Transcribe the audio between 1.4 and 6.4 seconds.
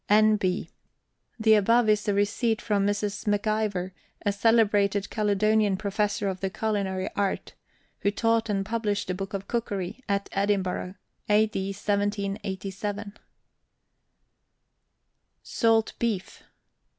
above is a receipt from Mrs. MacIver, a celebrated Caledonian professor of